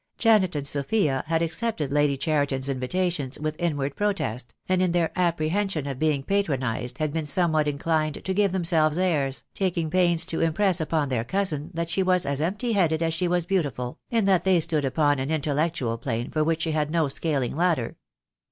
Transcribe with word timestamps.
Janet 0.17 0.55
and 0.55 0.65
Sophia 0.65 1.23
had 1.27 1.43
ac 1.43 1.51
cepted 1.63 1.91
Lady 1.91 2.17
Cheriton's 2.17 2.69
invitations 2.69 3.39
with 3.39 3.55
inward 3.59 3.95
protest, 3.95 4.55
and 4.67 4.81
in 4.81 4.93
their 4.93 5.11
apprehension 5.15 5.85
of 5.85 5.99
being 5.99 6.23
patronized 6.23 6.97
had 6.97 7.13
been 7.13 7.27
somewhat 7.27 7.67
inclined 7.67 8.25
to 8.25 8.33
give 8.33 8.51
themselves 8.51 8.97
airs, 8.97 9.43
taking 9.53 9.91
pains 9.91 10.25
to 10.25 10.41
impress 10.41 10.81
upon 10.81 11.09
their 11.09 11.23
cousin 11.23 11.69
that 11.75 11.87
she 11.87 12.01
was 12.01 12.25
as 12.25 12.41
empty 12.41 12.71
headed 12.71 13.03
as 13.03 13.13
she 13.13 13.27
was 13.27 13.45
beautiful, 13.45 13.99
and 14.09 14.27
that 14.27 14.43
they 14.43 14.59
stood 14.59 14.85
upon 14.85 15.19
an 15.19 15.29
intel 15.29 15.55
lectual 15.55 16.01
plane 16.01 16.31
for 16.31 16.43
which 16.43 16.63
she 16.63 16.71
had 16.71 16.89
no 16.89 17.07
scaling 17.07 17.55
ladder. 17.55 17.95